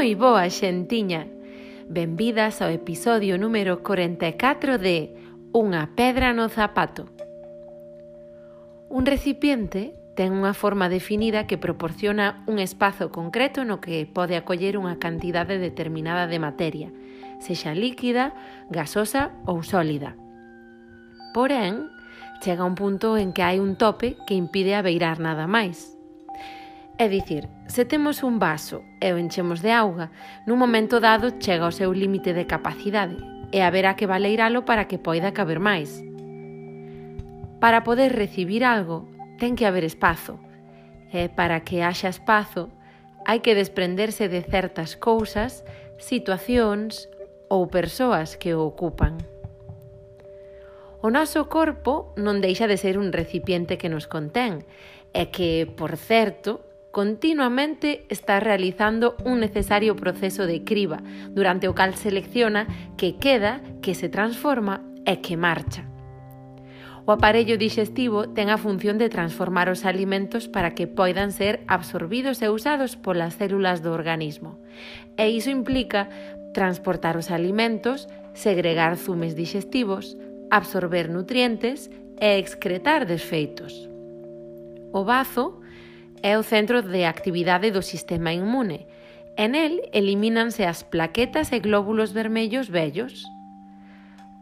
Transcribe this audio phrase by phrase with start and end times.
[0.00, 1.28] Moi boa xentiña.
[1.84, 5.12] Benvidas ao episodio número 44 de
[5.52, 7.04] Unha pedra no zapato.
[8.88, 14.80] Un recipiente ten unha forma definida que proporciona un espazo concreto no que pode acoller
[14.80, 16.88] unha cantidade determinada de materia,
[17.44, 18.32] sexa líquida,
[18.72, 20.16] gasosa ou sólida.
[21.36, 21.92] Porén,
[22.40, 25.99] chega un punto en que hai un tope que impide abeirar nada máis.
[27.00, 30.12] É dicir, se temos un vaso e o enchemos de auga,
[30.44, 33.16] nun momento dado chega ao seu límite de capacidade
[33.48, 36.04] e haberá que valeiralo para que poida caber máis.
[37.56, 39.08] Para poder recibir algo,
[39.40, 40.36] ten que haber espazo.
[41.08, 42.68] E para que haxa espazo,
[43.24, 45.64] hai que desprenderse de certas cousas,
[45.96, 47.08] situacións
[47.48, 49.16] ou persoas que o ocupan.
[51.00, 54.68] O noso corpo non deixa de ser un recipiente que nos contén,
[55.16, 61.94] e que, por certo, continuamente está realizando un necesario proceso de criba, durante o cal
[61.94, 62.66] selecciona
[62.98, 65.86] que queda, que se transforma e que marcha.
[67.06, 72.38] O aparello digestivo ten a función de transformar os alimentos para que poidan ser absorbidos
[72.44, 74.60] e usados polas células do organismo.
[75.16, 76.06] E iso implica
[76.52, 80.18] transportar os alimentos, segregar zumes digestivos,
[80.50, 83.88] absorber nutrientes e excretar desfeitos.
[84.92, 85.62] O bazo
[86.22, 88.86] É o centro de actividade do sistema inmune
[89.36, 93.24] En el elimínanse as plaquetas e glóbulos vermellos vellos.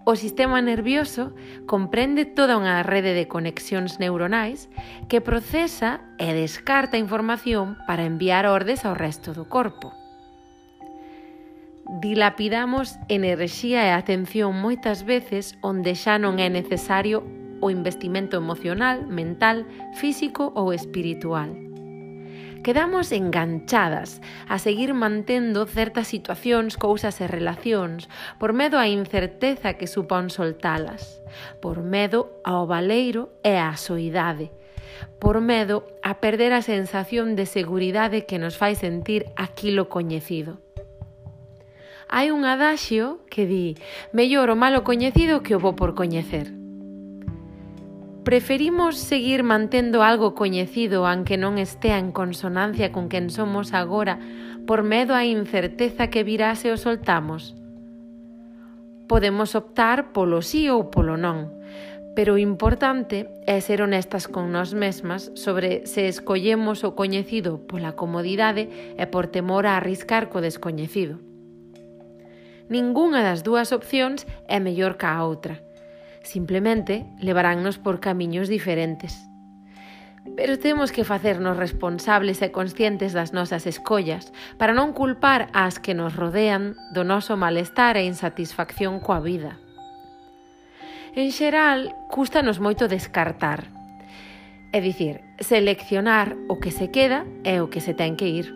[0.05, 1.37] O sistema nervioso
[1.71, 4.67] comprende toda unha rede de conexións neuronais
[5.07, 9.93] que procesa e descarta información para enviar ordes ao resto do corpo.
[12.01, 17.23] Dilapidamos enerxía e atención moitas veces onde xa non é necesario
[17.63, 19.63] o investimento emocional, mental,
[19.95, 21.68] físico ou espiritual.
[22.63, 29.87] Quedamos enganchadas a seguir mantendo certas situacións, cousas e relacións por medo á incerteza que
[29.87, 31.23] supón soltalas,
[31.63, 34.51] por medo ao baleiro e á soidade,
[35.23, 40.59] por medo a perder a sensación de seguridade que nos fai sentir aquilo coñecido
[42.09, 43.77] hai un adaxio que di
[44.17, 46.58] mellor o malo coñecido que o bo por coñecer
[48.29, 54.21] preferimos seguir mantendo algo coñecido aunque non estea en consonancia con quen somos agora
[54.69, 57.57] por medo á incerteza que virá se o soltamos?
[59.09, 61.57] Podemos optar polo sí ou polo non,
[62.13, 67.97] pero o importante é ser honestas con nós mesmas sobre se escollemos o coñecido pola
[67.97, 68.69] comodidade
[69.01, 71.17] e por temor a arriscar co descoñecido.
[72.69, 75.65] Ningunha das dúas opcións é mellor ca a outra–
[76.29, 79.31] Simplemente levaránnos por camiños diferentes.
[80.37, 84.29] Pero temos que facernos responsables e conscientes das nosas escollas
[84.61, 89.57] para non culpar ás que nos rodean do noso malestar e insatisfacción coa vida.
[91.17, 93.73] En xeral, cústanos moito descartar.
[94.77, 98.53] É dicir, seleccionar o que se queda e o que se ten que ir.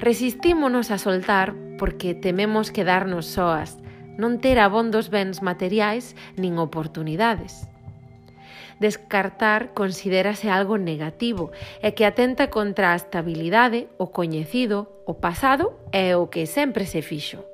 [0.00, 3.76] Resistímonos a soltar porque tememos quedarnos soas,
[4.18, 7.70] non ter abondos bens materiais nin oportunidades.
[8.82, 11.50] Descartar considérase algo negativo
[11.82, 17.02] e que atenta contra a estabilidade, o coñecido, o pasado e o que sempre se
[17.02, 17.46] fixo.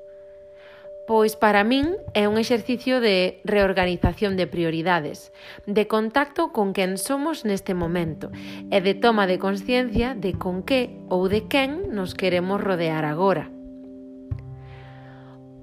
[1.07, 5.37] Pois para min é un exercicio de reorganización de prioridades,
[5.69, 8.33] de contacto con quen somos neste momento
[8.73, 13.54] e de toma de conciencia de con que ou de quen nos queremos rodear agora.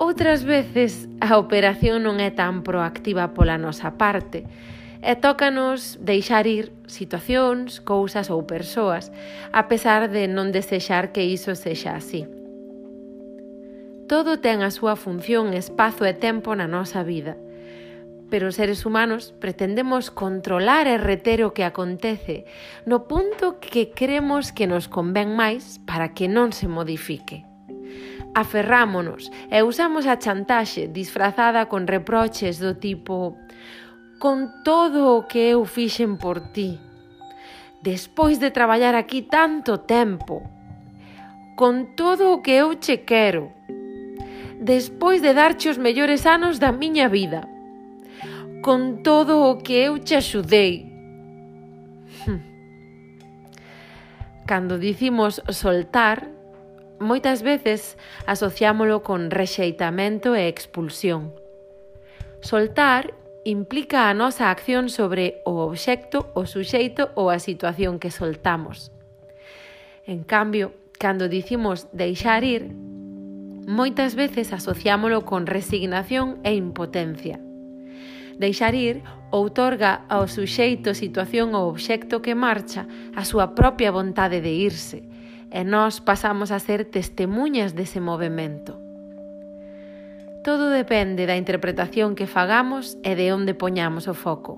[0.02, 4.50] Outras veces a operación non é tan proactiva pola nosa parte
[5.06, 9.14] e tócanos deixar ir situacións, cousas ou persoas,
[9.54, 12.26] a pesar de non desexar que iso sexa así.
[14.10, 17.38] Todo ten a súa función, espazo e tempo na nosa vida.
[18.34, 22.50] Pero os seres humanos pretendemos controlar e reter o que acontece
[22.90, 27.51] no punto que cremos que nos convén máis para que non se modifique
[28.34, 33.38] aferrámonos e usamos a chantaxe disfrazada con reproches do tipo
[34.22, 36.78] con todo o que eu fixen por ti,
[37.82, 40.46] despois de traballar aquí tanto tempo,
[41.58, 43.50] con todo o que eu che quero,
[44.62, 47.50] despois de darche os mellores anos da miña vida,
[48.62, 50.86] con todo o que eu che axudei.
[52.30, 52.42] Hm.
[54.46, 56.30] Cando dicimos soltar,
[57.02, 57.98] moitas veces
[58.30, 61.34] asociámolo con rexeitamento e expulsión.
[62.40, 63.14] Soltar
[63.44, 68.94] implica a nosa acción sobre o obxecto, o suxeito ou a situación que soltamos.
[70.06, 72.70] En cambio, cando dicimos deixar ir,
[73.66, 77.42] moitas veces asociámolo con resignación e impotencia.
[78.38, 82.86] Deixar ir outorga ao suxeito, situación ou obxecto que marcha
[83.18, 85.11] a súa propia vontade de irse,
[85.52, 88.80] e nós pasamos a ser testemunhas dese movimento.
[90.44, 94.58] Todo depende da interpretación que fagamos e de onde poñamos o foco.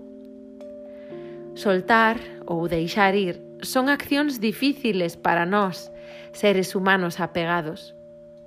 [1.58, 5.92] Soltar ou deixar ir son accións difíciles para nós,
[6.32, 7.92] seres humanos apegados,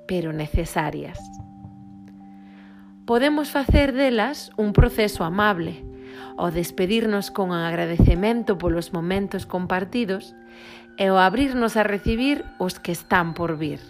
[0.06, 1.18] pero necesarias.
[3.04, 5.84] Podemos facer delas un proceso amable,
[6.36, 10.36] ao despedirnos con agradecemento polos momentos compartidos
[10.96, 13.80] e o abrirnos a recibir os que están por vir.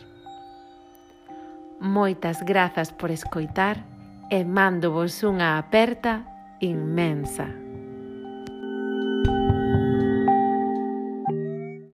[1.80, 3.84] Moitas grazas por escoitar
[4.30, 6.26] e mándovos unha aperta
[6.58, 7.65] inmensa.